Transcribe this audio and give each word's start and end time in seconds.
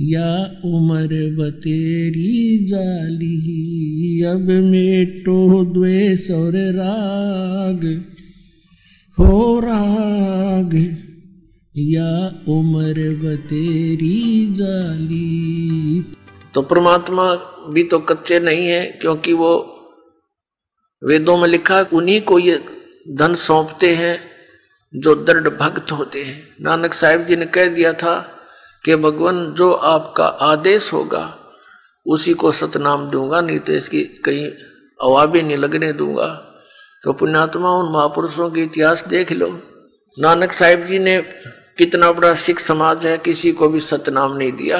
या 0.00 0.60
उम्र 0.64 1.36
बतेरी 1.38 2.66
जाली, 2.66 4.22
अब 4.22 4.40
मेटो 4.40 5.64
द्वेष 5.64 6.30
और 6.30 6.52
राग, 6.56 8.04
हो 9.18 9.60
राग। 9.60 10.96
या 11.76 12.42
उम्र 12.48 13.20
बतेरी 13.24 14.54
जाली। 14.54 16.04
तो 16.54 16.62
परमात्मा 16.62 17.34
भी 17.70 17.84
तो 17.84 17.98
कच्चे 17.98 18.40
नहीं 18.40 18.66
है, 18.66 18.86
क्योंकि 18.86 19.32
वो 19.32 19.80
वेदों 21.04 21.38
में 21.38 21.48
लिखा 21.48 21.86
उन्हीं 21.92 22.20
को 22.20 22.38
ये 22.38 22.64
धन 23.10 23.34
सौंपते 23.34 23.94
हैं, 23.94 24.20
जो 24.96 25.14
दृढ़ 25.14 25.48
भक्त 25.48 25.92
होते 25.92 26.22
हैं। 26.22 26.42
नानक 26.60 26.94
साहिब 26.94 27.26
जी 27.26 27.36
ने 27.36 27.46
कह 27.46 27.66
दिया 27.66 27.92
था 27.92 28.33
कि 28.84 28.96
भगवान, 28.96 29.54
जो 29.54 29.72
आपका 29.72 30.26
आदेश 30.26 30.92
होगा, 30.92 31.34
उसी 32.06 32.32
को 32.32 32.52
सतनाम 32.52 33.10
दूँगा, 33.10 33.40
नहीं 33.40 33.58
तो 33.58 33.72
इसकी 33.72 34.02
कहीं 34.24 34.48
अवाबी 35.00 35.42
नहीं 35.42 35.56
लगने 35.56 35.92
दूँगा। 35.92 36.26
तो 37.02 37.12
पुण्यात्मा 37.12 37.70
उन 37.70 37.92
महापुरुषों 37.92 38.50
के 38.50 38.62
इतिहास 38.62 39.06
देख 39.08 39.32
लो। 39.32 39.48
नानक 40.18 40.52
साहिब 40.52 40.84
जी 40.84 40.98
ने 40.98 41.18
कितना 41.78 42.10
बड़ा 42.12 42.34
सिख 42.34 42.58
समाज 42.58 43.06
है, 43.06 43.18
किसी 43.18 43.52
को 43.52 43.68
भी 43.68 43.80
सतनाम 43.80 44.36
नहीं 44.36 44.52
दिया। 44.52 44.78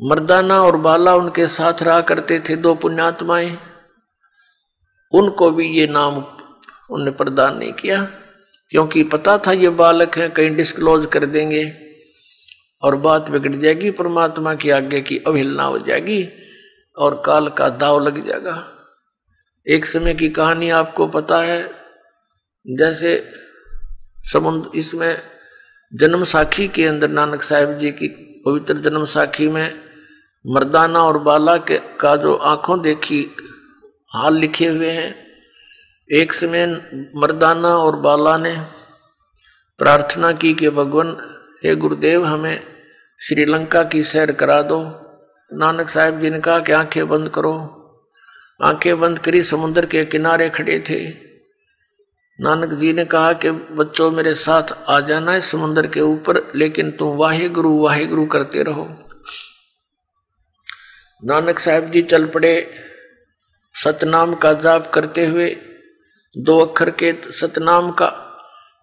मर्दाना 0.00 0.60
और 0.62 0.76
बाला 0.76 1.14
उनके 1.14 1.46
साथ 1.46 1.82
रहा 1.82 2.00
करते 2.00 2.38
थे 2.40 2.56
दो 2.56 2.74
पुण्यात्माएँ। 2.74 3.56
उनको 5.12 5.50
भी 5.50 5.66
ये 5.68 5.86
नाम 5.86 6.24
उन्हें 6.90 7.16
प्रदान 7.16 7.56
नहीं 7.56 7.72
किया, 7.72 8.02
क्योंकि 8.70 9.02
पता 9.02 9.36
था 9.38 9.52
ये 9.52 9.68
बालक 9.68 10.18
है, 10.18 10.28
कहीं 10.28 10.54
डिस्क्लोज 10.56 11.06
कर 11.06 11.26
देंगे। 11.26 11.87
और 12.82 12.96
बात 12.96 13.30
बिगड़ 13.30 13.54
जाएगी, 13.54 13.90
परमात्मा 13.90 14.54
की 14.54 14.70
आज्ञा 14.70 15.00
की 15.00 15.18
अवहेलना 15.18 15.62
हो 15.62 15.78
जाएगी 15.78 16.28
और 16.96 17.22
काल 17.26 17.48
का 17.48 17.68
दाव 17.68 18.00
लग 18.00 18.26
जाएगा। 18.26 18.68
एक 19.66 19.86
समय 19.86 20.14
की 20.14 20.28
कहानी 20.28 20.70
आपको 20.70 21.06
पता 21.06 21.42
है, 21.42 21.70
जैसे 22.66 23.30
समुद्र, 24.32 24.70
इसमें 24.74 25.22
जन्म 25.94 26.24
साखी 26.24 26.68
के 26.68 26.86
अंदर 26.86 27.10
नानक 27.10 27.42
साहेब 27.42 27.76
जी 27.78 27.90
की 27.90 28.08
पवित्र 28.46 28.74
जन्म 28.74 29.04
साखी 29.04 29.48
में 29.48 29.80
मर्दाना 30.46 31.02
और 31.02 31.18
बाला 31.18 31.56
के 31.56 31.78
का 32.00 32.16
जो 32.16 32.34
आँखों 32.34 32.82
देखी, 32.82 33.30
हाल 34.14 34.34
लिखे 34.34 34.66
हुए 34.66 34.90
हैं। 34.90 35.14
एक 36.10 36.32
समय 36.32 36.66
मर्दाना 37.16 37.68
और 37.68 37.96
बाला 37.96 38.36
ने 38.36 38.52
प्रार्थना 39.78 40.32
की 40.32 40.54
कि 40.54 40.70
भगवान 40.70 41.16
हे 41.64 41.74
गुरुदेव, 41.74 42.24
हमें 42.24 42.64
श्रीलंका 43.20 43.82
की 43.82 44.02
सैर 44.02 44.32
करा 44.32 44.62
दो। 44.62 44.82
नानक 45.52 45.88
साहिब 45.88 46.20
जी 46.20 46.30
ने 46.30 46.40
कहा 46.40 46.60
कि 46.60 46.72
आँखें 46.72 47.08
बंद 47.08 47.28
करो। 47.28 47.74
आँखें 48.62 49.00
बंद 49.00 49.18
करी, 49.18 49.42
समुद्र 49.42 49.86
के 49.86 50.04
किनारे 50.04 50.50
खड़े 50.50 50.84
थे। 50.90 51.08
नानक 52.40 52.68
जी 52.68 52.92
ने 52.92 53.04
कहा 53.04 53.32
कि 53.32 53.50
बच्चों, 53.50 54.10
मेरे 54.10 54.34
साथ 54.34 54.62
आ 54.88 55.00
जाना 55.00 55.32
है 55.32 55.40
समुद्र 55.40 55.86
के 55.86 56.00
ऊपर, 56.00 56.52
लेकिन 56.54 56.90
तुम 56.90 57.16
वाहे 57.16 57.48
गुरु 57.48 57.78
वाहे 57.78 58.06
गुरु 58.06 58.26
करते 58.26 58.62
रहो। 58.62 58.88
नानक 61.24 61.58
साहब 61.58 61.90
जी 61.90 62.02
चल 62.02 62.26
पड़े। 62.26 62.70
सतनाम 63.74 64.34
का 64.34 64.52
जाप 64.52 64.90
करते 64.90 65.26
हुए 65.26 65.56
दो 66.38 66.58
अक्षर 66.58 66.90
के 66.90 67.14
सतनाम 67.32 67.90
का 67.90 68.24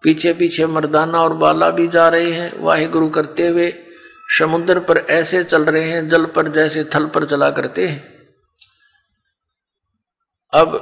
पीछे 0.06 0.32
पीछे 0.32 0.66
मर्दाना 0.68 1.20
और 1.20 1.32
बाला 1.34 1.70
भी 1.70 1.86
जा 1.88 2.08
रहे 2.08 2.30
हैं। 2.30 2.50
वाहे 2.58 2.86
गुरु 2.88 3.08
करते 3.10 3.46
हुए 3.46 3.72
समुद्र 4.38 4.80
पर 4.80 4.98
ऐसे 4.98 5.42
चल 5.44 5.64
रहे 5.64 5.90
हैं, 5.90 6.08
जल 6.08 6.26
पर 6.26 6.48
जैसे 6.48 6.84
थल 6.94 7.06
पर 7.06 7.24
चला 7.24 7.50
करते 7.50 7.86
हैं। 7.86 8.02
अब 10.52 10.76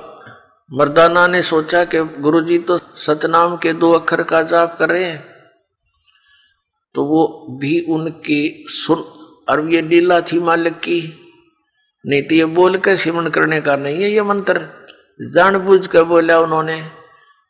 मर्दाना 0.70 1.26
ने 1.26 1.42
सोचा 1.42 1.84
कि 1.84 2.02
गुरुजी 2.20 2.58
तो 2.60 2.78
सतनाम 2.98 3.56
के 3.56 3.72
दो 3.74 3.92
अक्षर 3.92 4.22
का 4.22 4.42
जाप 4.44 4.76
कर 4.78 4.90
रहे 4.90 5.04
हैं 5.04 5.24
तो 6.94 7.04
वो 7.04 7.24
भी 7.60 7.78
उनकी 7.90 8.64
सुन 8.68 9.04
और 9.48 9.68
ये 9.70 9.80
लीला 9.82 10.20
थी 10.22 10.38
मालिक 10.40 10.74
की, 10.78 11.00
नहीं 12.04 12.22
तो 12.22 12.34
ये 12.34 12.44
बोल 12.54 12.76
के 12.78 12.96
सिमरण 12.96 13.28
करने 13.28 13.60
का 13.60 13.76
नहीं 13.76 14.02
है 14.02 14.10
ये 14.10 14.22
मंत्र। 14.22 14.68
जानबूझ 15.32 15.86
कर 15.86 16.04
बोला 16.04 16.38
उन्होंने 16.40 16.80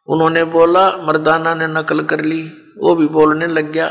उन्होंने 0.06 0.44
बोला, 0.44 0.91
मर्दाना 0.91 1.54
ने 1.54 1.66
नकल 1.66 2.00
कर 2.00 2.20
ली। 2.20 2.53
वो 2.78 2.94
भी 2.94 3.06
बोलने 3.06 3.47
लग 3.47 3.72
गया। 3.72 3.88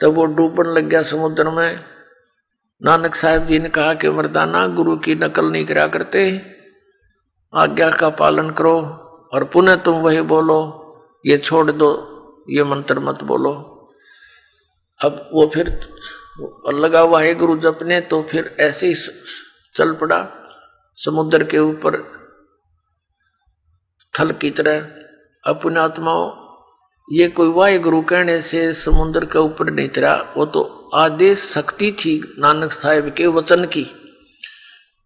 तब 0.00 0.08
वो 0.08 0.24
डूबने 0.24 0.74
लग 0.74 0.84
गया 0.84 1.02
समुद्र 1.02 1.50
में। 1.50 1.84
नानक 2.82 3.14
साहब 3.14 3.46
जी 3.46 3.58
ने 3.58 3.68
कहा 3.68 3.94
कि, 3.94 4.08
मर्दाना, 4.08 4.66
गुरु 4.66 4.96
की 4.96 5.14
नकल 5.14 5.46
नहीं 5.46 5.64
करा 5.64 5.86
करते। 5.86 6.42
आज्ञा 7.54 7.90
का 7.90 8.08
पालन 8.08 8.50
करो 8.50 8.80
और 9.32 9.44
पुनः 9.44 9.76
तुम 9.76 9.94
वही 9.94 10.20
बोलो। 10.20 10.84
ये 11.26 11.38
छोड़ 11.38 11.70
दो, 11.70 12.14
ये 12.50 12.64
मंत्र 12.64 12.98
मत 12.98 13.22
बोलो। 13.22 13.74
अब 15.04 15.30
वो 15.32 15.50
फिर 15.54 15.88
लगा 16.68 17.00
हुआ 17.00 17.22
है 17.22 17.34
गुरु 17.34 17.58
जपने 17.58 18.00
तो 18.00 18.22
फिर 18.22 18.56
ऐसे 18.60 18.86
ही 18.86 18.94
चल 19.76 19.94
पड़ा। 19.94 20.28
समुद्र 20.96 21.44
के 21.44 21.58
ऊपर 21.58 22.18
थल 24.20 24.32
की 24.32 24.50
तरह 24.50 24.88
अपने 25.48 25.80
आत्माओं 25.80 26.48
ये 27.12 27.28
कोई 27.28 27.48
वाहे 27.48 27.78
गुरु 27.78 28.02
कहने 28.02 28.40
से 28.42 28.74
समुद्र 28.74 29.24
के 29.24 29.38
ऊपर 29.38 29.70
नहीं 29.70 29.88
तरा। 29.88 30.34
वो 30.36 30.46
तो 30.46 30.90
आदेश 30.94 31.38
शक्ति 31.38 31.92
थी 31.92 32.34
नानक 32.38 32.72
साहिब 32.72 33.14
के 33.16 33.26
वचन 33.26 33.64
की। 33.64 33.86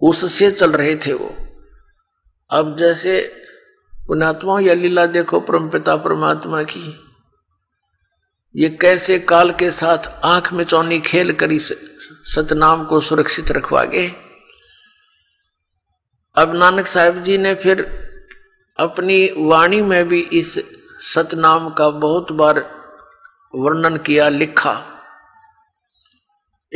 उससे 0.00 0.50
चल 0.50 0.72
रहे 0.72 0.97
थे 0.97 1.12
वो। 1.12 1.34
अब 2.50 2.76
जैसे 2.76 3.32
पुणात्मा 4.06 4.60
या 4.60 4.75
लीला 4.75 5.06
देखो 5.06 5.41
परमपिता 5.41 5.97
परमात्मा 5.97 6.62
की। 6.62 7.00
ये 8.56 8.69
कैसे 8.70 9.19
काल 9.19 9.50
के 9.50 9.70
साथ 9.70 9.98
आँख 10.25 10.52
में 10.52 10.64
चौनी 10.64 11.00
खेल 11.00 11.32
कर 11.32 11.50
सतनाम 12.25 12.84
को 12.84 13.00
सुरक्षित 13.00 13.52
रखवा 13.52 13.84
गए 13.84 14.08
अब 16.36 16.54
नानक 16.54 16.86
साहब 16.86 17.22
जी 17.22 17.38
ने 17.38 17.54
फिर 17.54 18.12
अपनी 18.78 19.31
वाणी 19.37 19.83
में 19.83 20.09
भी 20.09 20.21
इस 20.21 20.60
सतनाम 21.15 21.71
का 21.71 21.91
बहुत 21.91 22.33
बार 22.33 22.83
वर्णन 23.55 23.97
किया, 23.97 24.28
लिखा। 24.28 24.83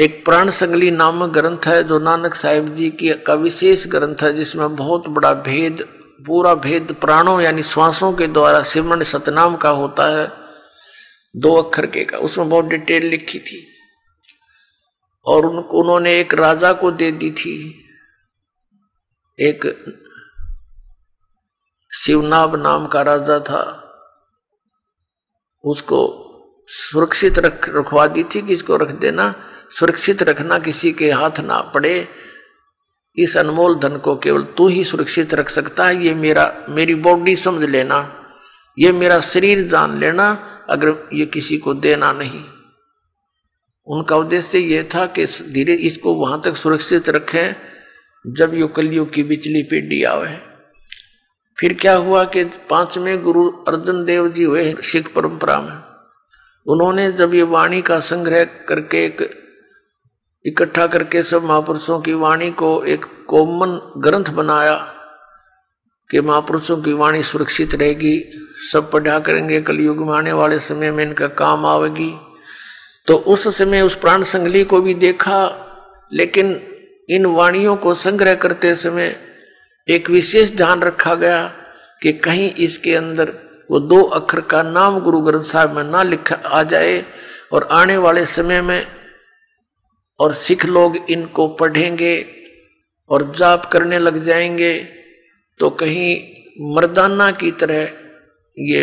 एक 0.01 0.25
प्राण 0.25 0.51
संगली 0.51 0.91
नामक 0.91 1.31
ग्रंथ 1.31 1.59
है 1.67 1.85
जो 1.85 1.99
नानक 1.99 2.35
साहिब 2.35 2.75
जी 2.75 2.91
की 2.91 3.15
का 3.15 3.35
विशेष 3.35 3.87
ग्रंथ 3.87 4.17
है, 4.23 4.33
जिसमें 4.33 4.77
बहुत 4.77 5.06
बड़ा 5.06 5.35
भेद, 5.35 5.89
पूरा 6.27 6.55
भेद 6.55 6.97
प्राणों 7.01 7.41
यानी 7.41 7.62
श्वासों 7.62 8.12
के 8.12 8.27
द्वारा 8.27 8.62
सिमरण 8.62 9.03
सतनाम 9.03 9.56
का 9.56 9.69
होता 9.69 10.21
है, 10.21 10.33
दो 11.37 11.55
अक्षर 11.55 11.87
के 11.87 12.05
का। 12.05 12.19
उसमें 12.19 12.49
बहुत 12.49 12.65
डिटेल 12.65 13.06
लिखी 13.06 13.39
थी। 13.39 13.67
और 15.27 15.47
उनको 15.47 15.83
उन्होंने 15.83 16.21
एक 16.21 16.35
राजा 16.35 16.73
को 16.73 16.91
दे 16.91 17.12
दी 17.12 17.31
थी। 17.31 17.85
एक 19.41 19.67
शिवनाभ 22.04 22.56
नाम 22.56 22.87
का 22.87 23.02
राजा 23.02 23.38
था। 23.38 23.82
उसको 25.64 26.22
सुरक्षित 26.66 27.38
रख, 27.38 27.76
रखवा 27.76 28.06
दी 28.06 28.22
थी 28.22 28.43
कि 28.43 28.52
इसको 28.52 28.76
रख 28.76 28.90
देना। 28.90 29.34
सुरक्षित 29.78 30.22
रखना 30.22 30.58
किसी 30.58 30.93
के 30.93 31.10
हाथ 31.10 31.40
ना 31.40 31.60
पड़े। 31.60 32.08
इस 33.16 33.37
अनमोल 33.37 33.75
धन 33.75 33.96
को 33.96 34.16
केवल 34.16 34.43
तू 34.43 34.69
ही 34.69 34.84
सुरक्षित 34.84 35.34
रख 35.34 35.48
सकता 35.48 35.87
है। 35.87 36.04
ये 36.04 36.14
मेरा, 36.14 36.66
मेरी 36.69 36.94
बॉडी 36.94 37.37
समझ 37.37 37.62
लेना। 37.62 38.25
ये 38.78 38.93
मेरा 38.93 39.20
शरीर 39.20 39.69
जान 39.69 39.98
लेना, 39.98 40.31
अगर 40.70 41.08
ये 41.12 41.26
किसी 41.26 41.58
को 41.58 41.75
देना 41.75 42.12
नहीं। 42.12 42.44
उनका 43.87 44.16
उद्देश्य 44.16 44.58
ये 44.58 44.88
था 44.94 45.06
कि 45.06 45.25
धीरे 45.25 45.75
इसको 45.75 46.14
वहाँ 46.14 46.40
तक 46.44 46.56
सुरक्षित 46.56 47.08
रखें, 47.08 47.56
जब 48.26 48.54
यो 48.54 48.69
कलयुग 48.69 49.12
की 49.12 49.22
बिचली 49.22 49.62
पीढ़ी 49.62 50.04
आवे। 50.04 50.56
फिर 51.58 51.73
क्या 51.73 51.94
हुआ 51.94 52.25
कि 52.25 52.44
पाँचवें 52.44 53.23
गुरु 53.23 53.50
अर्जन 53.69 54.05
देव 54.05 54.29
जी 54.29 54.44
हुए 54.44 54.75
सिख 54.82 55.12
परंपरा 55.14 55.61
में। 55.61 55.76
उन्होंने 56.67 57.12
जब 57.12 57.35
ये 57.35 57.43
वाणी 57.43 57.82
का 57.82 58.00
संग्रह 58.00 58.44
करके 58.44 59.05
एक 59.05 59.23
इकट्ठा 60.44 60.87
करके 60.87 61.23
सब 61.23 61.44
महापुरुषों 61.44 62.00
की 62.00 62.12
वाणी 62.12 62.50
को 62.50 62.85
एक 62.85 63.05
कॉमन 63.29 63.93
ग्रंथ 63.99 64.25
बनाया 64.25 64.75
कि 66.11 66.20
महापुरुषों 66.20 66.76
की 66.82 66.93
वाणी 66.93 67.23
सुरक्षित 67.23 67.75
रहेगी, 67.75 68.32
सब 68.73 68.91
पढ़ा 68.91 69.19
करेंगे, 69.19 69.61
कलयुग 69.61 69.99
में 69.99 70.14
आने 70.14 70.32
वाले 70.32 70.58
समय 70.58 70.91
में 70.91 71.05
इनका 71.05 71.26
काम 71.26 71.67
आवेगी। 71.67 72.12
तो 73.06 73.17
उस 73.17 73.58
समय 73.58 73.81
उस 73.81 73.94
प्राण 73.94 74.23
संगली 74.23 74.64
को 74.64 74.81
भी 74.81 74.94
देखा, 74.94 75.38
लेकिन 76.12 76.61
इन 77.08 77.26
वाणियों 77.26 77.76
को 77.76 77.94
संग्रह 77.94 78.35
करते 78.35 78.75
समय 78.75 79.17
एक 79.88 80.11
विशेष 80.11 80.50
ध्यान 80.56 80.81
रखा 80.81 81.15
गया 81.15 81.53
कि 82.03 82.12
कहीं 82.12 82.55
इसके 82.55 82.94
अंदर 82.94 83.33
वो 83.71 83.81
दो 83.81 84.03
अक्षर 84.03 84.41
का 84.41 84.62
नाम 84.62 85.00
गुरु 85.00 85.21
ग्रंथ 85.21 85.43
साहब 85.43 85.71
में 85.71 85.85
ना 85.85 86.03
लिखा 86.03 86.35
आ 86.35 86.62
जाए 86.62 87.05
और 87.53 87.69
आने 87.73 87.97
वाले 87.97 88.27
समय 88.27 88.61
में 88.62 88.87
और 90.21 90.33
सिख 90.33 90.67
लोग 90.67 90.97
इनको 91.11 91.49
पढ़ेंगे 91.49 92.27
और 93.11 93.33
जाप 93.37 93.65
करने 93.65 93.99
लग 93.99 94.23
जाएँगे 94.23 94.75
तो 95.59 95.71
कहीं 95.71 96.19
मर्दाना 96.75 97.31
की 97.31 97.50
तरह 97.50 97.89
ये 98.59 98.82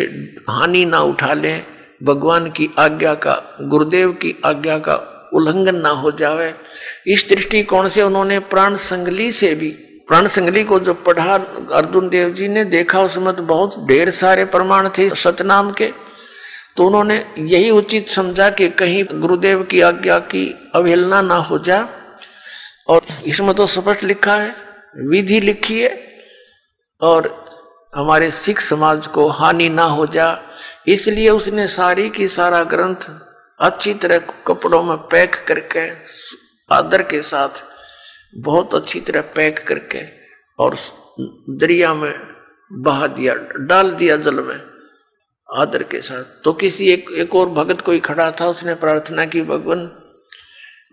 हानि 0.50 0.84
ना 0.84 1.00
उठा 1.00 1.34
लें। 1.34 1.66
भगवान 2.02 2.50
की 2.50 2.70
आज्ञा 2.78 3.14
का, 3.14 3.58
गुरुदेव 3.60 4.12
की 4.12 4.34
आज्ञा 4.44 4.78
का 4.78 5.30
उल्लंघन 5.34 5.76
ना 5.76 5.88
हो 5.88 6.12
जावे। 6.12 6.54
इस 7.06 7.26
दृष्टिकोण 7.30 7.88
से 7.88 8.02
उन्होंने 8.02 8.38
प्राण 8.38 8.74
संगली 8.74 9.32
से 9.32 9.54
भी 9.54 9.78
प्राण 10.08 10.26
संगली 10.26 10.64
को 10.64 10.78
जो 10.80 10.94
पढ़ा, 10.94 11.34
अर्जुन 11.72 12.08
देव 12.08 12.30
जी 12.30 12.48
ने 12.48 12.64
देखा, 12.64 13.00
उसमें 13.00 13.36
तो 13.36 13.42
बहुत 13.42 13.86
ढेर 13.86 14.10
सारे 14.10 14.44
प्रमाण 14.44 14.88
थे 14.88 15.08
सतनाम 15.10 15.70
के। 15.70 15.92
तो 16.76 16.86
उन्होंने 16.86 17.16
यही 17.38 17.70
उचित 17.70 18.08
समझा 18.08 18.50
कि 18.50 18.68
कहीं 18.68 19.04
गुरुदेव 19.12 19.62
की 19.62 19.80
आज्ञा 19.80 20.18
की 20.18 20.72
अवहेलना 20.74 21.22
ना 21.22 21.34
हो 21.34 21.58
जा। 21.58 21.88
और 22.88 23.02
इसमें 23.26 23.54
तो 23.54 23.66
स्पष्ट 23.66 24.02
लिखा 24.04 24.36
है, 24.36 24.54
विधि 24.96 25.40
लिखी 25.40 25.80
है, 25.80 25.98
और 27.00 27.44
हमारे 27.96 28.30
सिख 28.30 28.60
समाज 28.60 29.06
को 29.06 29.28
हानि 29.28 29.68
ना 29.68 29.82
हो 29.82 30.06
जा। 30.06 30.26
इसलिए 30.86 31.28
उसने 31.30 31.68
सारी 31.68 32.08
की 32.10 32.28
सारा 32.28 32.62
ग्रंथ 32.62 33.10
अच्छी 33.60 33.94
तरह 33.94 34.18
कपड़ों 34.46 34.82
में 34.82 34.96
पैक 34.96 35.34
करके, 35.48 35.88
आदर 36.74 37.02
के 37.02 37.22
साथ 37.22 37.62
बहुत 38.36 38.74
अच्छी 38.74 39.00
तरह 39.00 39.20
पैक 39.20 39.58
करके 39.58 40.00
और 40.58 40.76
दरिया 41.50 41.94
में 41.94 42.14
बहा 42.72 43.06
दिया, 43.06 43.34
डाल 43.56 43.90
दिया 43.90 44.16
जल 44.16 44.34
में 44.34 44.60
आदर 45.56 45.82
के 45.82 46.00
साथ। 46.00 46.44
तो 46.44 46.52
किसी 46.52 46.90
एक 46.90 47.10
एक 47.10 47.34
और 47.34 47.48
भगत 47.48 47.80
कोई 47.80 48.00
खड़ा 48.00 48.30
था, 48.30 48.46
उसने 48.46 48.74
प्रार्थना 48.74 49.24
की, 49.24 49.42
भगवान, 49.42 49.92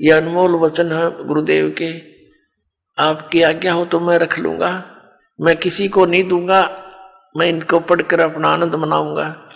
ये 0.01 0.11
अनमोल 0.11 0.55
वचन 0.55 0.91
है 0.91 1.27
गुरुदेव 1.27 1.75
के। 1.81 2.01
आपकी 3.03 3.41
आज्ञा 3.41 3.73
हो 3.73 3.85
तो 3.85 3.99
मैं 3.99 4.17
रख 4.17 4.39
लूँगा। 4.39 4.85
मैं 5.41 5.55
किसी 5.55 5.87
को 5.87 6.05
नहीं 6.05 6.23
दूँगा। 6.23 6.87
मैं 7.37 7.47
इनको 7.47 7.79
पढ़कर 7.79 8.19
अपना 8.19 8.47
आनंद 8.47 8.75
मनाऊँगा। 8.75 9.49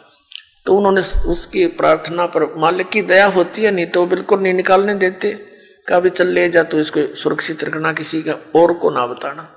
तो 0.65 0.77
उन्होंने 0.77 1.01
उसकी 1.01 1.67
प्रार्थना 1.67 2.25
पर, 2.25 2.55
मालिक 2.55 2.89
की 2.89 3.01
दया 3.01 3.25
होती 3.25 3.61
है, 3.61 3.71
नहीं 3.71 3.85
तो 3.85 4.05
बिल्कुल 4.05 4.39
नहीं 4.39 4.53
निकालने 4.53 4.93
देते। 4.93 5.54
कहा 5.87 5.99
भी 5.99 6.09
चल 6.09 6.27
ले 6.27 6.47
जा 6.49 6.63
तो 6.63 6.79
इसको 6.79 7.15
सुरक्षित 7.15 7.63
रखना, 7.63 7.93
किसी 7.93 8.21
का 8.21 8.33
और 8.55 8.73
को 8.73 8.89
ना 8.89 9.05
बताना। 9.07 9.51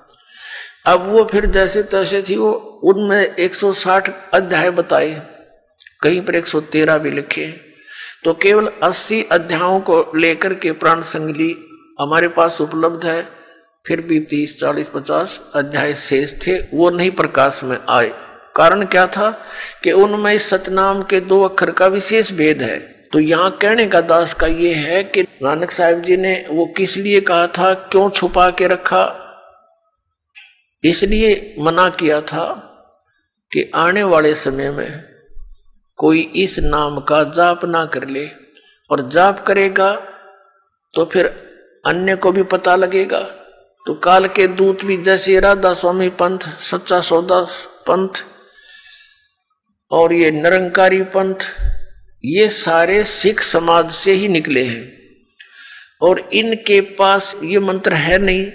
अब 0.86 1.08
वो 1.08 1.24
फिर 1.24 1.46
जैसे 1.46 1.82
तैसे 1.82 2.22
थी, 2.22 2.36
वो 2.36 2.52
उनमें 2.84 3.36
160 3.36 4.10
अध्याय 4.34 4.70
बताए, 4.70 5.22
कहीं 6.02 6.20
पर 6.20 6.34
113 6.34 6.98
भी 6.98 7.10
लिखे। 7.10 7.46
तो 8.24 8.34
केवल 8.34 8.70
80 8.82 9.22
अध्यायों 9.32 9.80
को 9.80 10.12
लेकर 10.16 10.54
के 10.54 10.72
प्राण 10.72 11.00
संगली 11.00 11.56
हमारे 12.00 12.28
पास 12.28 12.60
उपलब्ध 12.60 13.04
है, 13.06 13.28
फिर 13.86 14.00
भी 14.00 14.20
30 14.20 14.58
40 14.60 14.88
50 14.88 15.40
अध्याय 15.54 15.94
शेष 15.94 16.34
थे, 16.46 16.58
वो 16.74 16.90
नहीं 16.90 17.10
प्रकाश 17.10 17.64
में 17.64 17.78
आए। 17.88 18.12
कारण 18.56 18.84
क्या 18.84 19.06
था 19.06 19.30
कि 19.84 19.92
उनमें 19.92 20.38
सतनाम 20.38 21.02
के 21.02 21.20
दो 21.20 21.42
अक्षर 21.42 21.70
का 21.70 21.86
विशेष 21.86 22.32
भेद 22.32 22.62
है। 22.62 22.97
तो 23.12 23.18
यहाँ 23.20 23.50
कहने 23.62 23.86
का 23.86 24.00
दास 24.00 24.32
का 24.34 24.46
ये 24.46 24.72
है 24.74 25.02
कि 25.04 25.22
नानक 25.42 25.70
साहिब 25.70 26.02
जी 26.02 26.16
ने 26.16 26.34
वो 26.50 26.66
किस 26.76 26.96
लिए 26.96 27.20
कहा 27.20 27.46
था, 27.48 27.72
क्यों 27.74 28.08
छुपा 28.10 28.50
के 28.50 28.66
रखा? 28.66 29.04
इसलिए 30.84 31.54
मना 31.58 31.88
किया 31.90 32.20
था 32.22 32.46
कि 33.52 33.70
आने 33.74 34.02
वाले 34.02 34.34
समय 34.34 34.70
में 34.70 35.04
कोई 35.98 36.20
इस 36.36 36.58
नाम 36.58 37.00
का 37.00 37.22
जाप 37.30 37.64
ना 37.64 37.84
कर 37.86 38.06
ले 38.06 38.26
और 38.90 39.08
जाप 39.08 39.44
करेगा 39.46 39.92
तो 40.94 41.04
फिर 41.04 41.26
अन्य 41.86 42.16
को 42.16 42.32
भी 42.32 42.42
पता 42.42 42.76
लगेगा। 42.76 43.20
तो 43.86 43.94
काल 43.94 44.26
के 44.28 44.46
दूत 44.48 44.84
भी 44.84 44.96
जैसे 45.02 45.38
राधा 45.40 45.72
स्वामी 45.74 46.08
पंथ, 46.10 46.38
सच्चा 46.60 47.00
सौदा 47.00 47.40
पंथ 47.86 48.24
और 49.90 50.12
ये 50.12 50.30
निरंकारी 50.30 51.02
पंथ 51.14 51.50
ये 52.24 52.48
सारे 52.48 53.04
सिख 53.04 53.40
समाज 53.40 53.90
से 53.90 54.12
ही 54.12 54.28
निकले 54.28 54.62
हैं। 54.62 54.92
और 56.02 56.28
इनके 56.32 56.80
पास 56.80 57.36
ये 57.44 57.58
मंत्र 57.58 57.92
है 57.92 58.18
नहीं। 58.18 58.46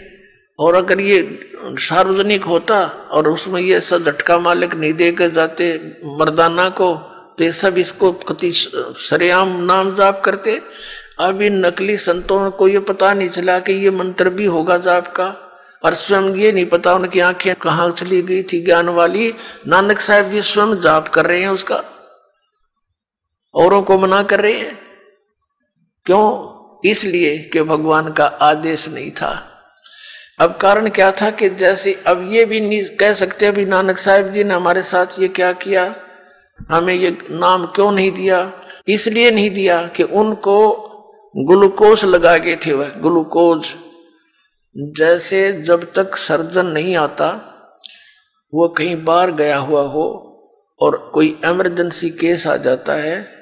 और 0.59 0.75
अगर 0.75 1.01
ये 1.01 1.49
सार्वजनिक 1.65 2.43
होता 2.43 2.85
और 2.85 3.27
उसमें 3.27 3.61
ये 3.61 3.81
सब 3.81 4.05
झटका 4.05 4.39
मालिक 4.39 4.73
नहीं 4.73 4.93
दे 4.93 4.97
देकर 4.97 5.29
जाते 5.29 5.81
मर्दाना 6.05 6.69
को 6.69 6.95
तो 7.37 7.43
ये 7.43 7.51
सब 7.51 7.77
इसको 7.77 8.11
कति 8.11 8.51
सरेआम 8.53 9.65
नाम 9.65 9.95
जाप 9.95 10.21
करते। 10.25 10.61
अब 11.19 11.41
इन 11.41 11.65
नकली 11.65 11.97
संतों 11.97 12.51
को 12.51 12.67
ये 12.67 12.79
पता 12.79 13.13
नहीं 13.13 13.29
चला 13.29 13.59
कि 13.59 13.73
ये 13.73 13.91
मंत्र 13.91 14.29
भी 14.29 14.45
होगा 14.45 14.77
जाप 14.77 15.07
का। 15.07 15.39
और 15.85 15.93
स्वयं 15.93 16.35
ये 16.35 16.51
नहीं 16.51 16.65
पता 16.65 16.93
उनकी 16.93 17.19
आँखें 17.19 17.55
कहाँ 17.55 17.91
चली 17.91 18.21
गई 18.21 18.43
थी 18.43 18.61
ज्ञान 18.61 18.89
वाली। 18.89 19.33
नानक 19.67 19.99
साहब 19.99 20.31
जी 20.31 20.41
स्वयं 20.41 20.81
जाप 20.81 21.07
कर 21.07 21.25
रहे 21.25 21.41
हैं 21.41 21.49
उसका। 21.49 21.83
औरों 23.55 23.83
को 23.83 23.97
मना 23.97 24.23
कर 24.23 24.41
रहे 24.41 24.53
हैं? 24.53 24.79
क्यों? 26.05 26.53
इसलिए 26.89 27.37
कि 27.37 27.61
भगवान 27.61 28.11
का 28.11 28.25
आदेश 28.25 28.89
नहीं 28.89 29.11
था। 29.11 29.49
अब 30.39 30.57
कारण 30.57 30.89
क्या 30.89 31.11
था 31.11 31.31
कि 31.31 31.49
जैसे 31.49 32.03
अब 32.07 32.29
ये 32.31 32.45
भी 32.45 32.61
नहीं 32.61 32.83
कह 32.83 33.13
सकते, 33.13 33.45
अभी 33.45 33.65
नानक 33.65 33.97
साहब 33.97 34.31
जी 34.31 34.43
ने 34.43 34.53
हमारे 34.53 34.81
साथ 34.81 35.05
ये 35.19 35.27
क्या 35.27 35.51
किया? 35.51 35.95
हमें 36.69 36.93
ये 36.93 37.17
नाम 37.31 37.65
क्यों 37.65 37.91
नहीं 37.91 38.11
दिया? 38.11 38.51
इसलिए 38.87 39.31
नहीं 39.31 39.49
दिया 39.49 39.87
कि 39.87 40.03
उनको 40.03 40.71
ग्लूकोज 41.37 42.05
लगा 42.05 42.37
गए 42.37 42.55
थे 42.55 42.73
वह, 42.73 42.87
ग्लूकोज। 42.87 43.67
जैसे 44.77 45.53
जब 45.53 45.93
तक 45.93 46.15
सर्जन 46.15 46.65
नहीं 46.65 46.95
आता, 46.95 47.49
वो 48.53 48.67
कहीं 48.67 49.03
बाहर 49.03 49.31
गया 49.31 49.57
हुआ 49.57 49.81
हो 49.81 50.29
और 50.79 51.11
कोई 51.13 51.39
इमरजेंसी 51.45 52.09
केस 52.09 52.47
आ 52.47 52.57
जाता 52.57 52.93
है 52.93 53.32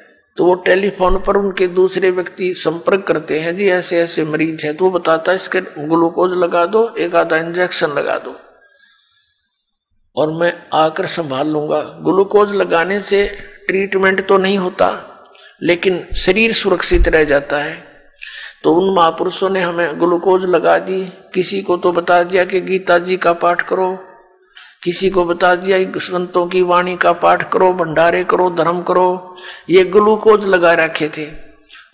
तो 0.42 0.46
वो 0.46 0.54
टेलीफोन 0.66 1.18
पर 1.18 1.38
उनके 1.38 1.66
दूसरे 1.70 2.10
व्यक्ति 2.12 2.54
संपर्क 2.54 3.04
करते 3.08 3.40
हैं, 3.40 3.56
जी, 3.56 3.68
ऐसे 3.70 4.00
ऐसे 4.02 4.24
मरीज़ 4.26 4.66
है। 4.66 4.74
तो 4.74 4.86
वो 4.86 4.92
बताता 4.92 5.32
है, 5.32 5.36
इसके 5.36 5.60
ग्लूकोज 5.62 6.34
लगा 6.34 6.66
दो, 6.66 6.82
एक 6.98 7.16
आधा 7.16 7.38
इंजेक्शन 7.38 7.92
लगा 7.92 8.18
दो 8.18 8.36
और 10.16 10.32
मैं 10.32 10.54
आकर 10.74 11.06
संभाल 11.08 11.48
लूँगा। 11.48 11.82
ग्लूकोज 12.04 12.56
लगाने 12.56 13.00
से 13.02 13.24
ट्रीटमेंट 13.68 14.28
तो 14.28 14.38
नहीं 14.38 14.58
होता, 14.58 14.90
लेकिन 15.62 16.04
शरीर 16.18 16.54
सुरक्षित 16.54 17.08
रह 17.08 17.24
जाता 17.24 17.60
है। 17.60 17.78
तो 18.64 18.74
उन 18.74 18.94
महापुरुषों 18.96 19.50
ने 19.50 19.60
हमें 19.60 20.00
ग्लूकोज 20.00 20.46
लगा 20.46 20.78
दी। 20.80 21.02
किसी 21.34 21.62
को 21.62 21.78
तो 21.78 21.92
बता 21.92 22.22
दिया 22.24 22.46
कि 22.46 22.62
गीता 22.62 22.98
जी 23.00 23.18
का 23.18 23.34
पाठ 23.36 23.62
करो 23.62 23.92
किसी 24.84 25.10
को 25.10 25.26
बता 25.26 25.56
दिया 25.56 26.00
संतों 26.00 26.48
की 26.48 26.62
वाणी 26.62 26.96
का 26.96 27.14
पाठ 27.14 27.52
करो, 27.52 27.74
भंडारे 27.74 28.24
करो, 28.24 28.50
धर्म 28.50 28.82
करो। 28.82 29.38
ये 29.70 29.84
ग्लूकोज 29.84 30.46
लगा 30.46 30.74
रखे 30.74 31.10
थे। 31.18 31.28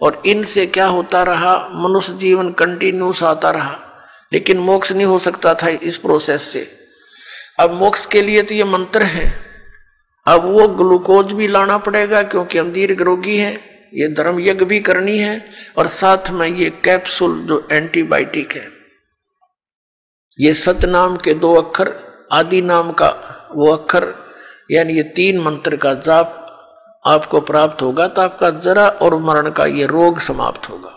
और 0.01 0.21
इनसे 0.25 0.65
क्या 0.65 0.87
होता 0.87 1.23
रहा? 1.23 1.69
मनुष्य 1.73 2.13
जीवन 2.13 2.51
कंटिन्यूस 2.51 3.23
आता 3.23 3.51
रहा। 3.51 3.79
लेकिन 4.33 4.57
मोक्ष 4.57 4.91
नहीं 4.91 5.05
हो 5.05 5.19
सकता 5.19 5.53
था 5.53 5.67
इस 5.67 5.97
प्रोसेस 5.97 6.41
से। 6.41 6.71
अब 7.59 7.71
मोक्ष 7.71 8.05
के 8.05 8.21
लिए 8.21 8.41
तो 8.41 8.55
ये 8.55 8.63
मंत्र 8.63 9.03
है। 9.03 9.41
अब 10.27 10.45
वो 10.45 10.67
ग्लूकोज 10.67 11.33
भी 11.33 11.47
लाना 11.47 11.77
पड़ेगा 11.77 12.23
क्योंकि 12.23 12.57
हम 12.57 12.71
दीर्घ 12.71 13.01
रोगी 13.01 13.37
हैं। 13.37 13.59
ये 13.93 14.07
धर्म 14.07 14.39
यज्ञ 14.39 14.65
भी 14.65 14.79
करनी 14.79 15.17
है। 15.17 15.49
और 15.77 15.87
साथ 15.87 16.29
में 16.29 16.47
ये 16.47 16.69
कैप्सूल 16.69 17.41
जो 17.41 17.67
एंटीबायोटिक 17.71 18.53
है। 18.53 18.67
ये 20.39 20.53
सतनाम 20.53 21.17
के 21.17 21.33
दो 21.33 21.55
अक्षर 21.55 22.06
आदि 22.31 22.61
नाम 22.61 22.91
का 22.91 23.09
वो 23.51 23.71
अक्षर, 23.73 24.13
यानी 24.71 24.93
ये 24.93 25.03
तीन 25.15 25.39
मंत्र 25.41 25.75
का 25.75 25.93
जाप 25.93 26.43
आपको 27.05 27.39
प्राप्त 27.41 27.81
होगा 27.81 28.07
तो 28.07 28.21
आपका 28.21 28.49
जरा 28.59 28.87
और 29.01 29.15
मरण 29.19 29.49
का 29.51 29.65
ये 29.65 29.85
रोग 29.87 30.19
समाप्त 30.19 30.69
होगा। 30.69 30.93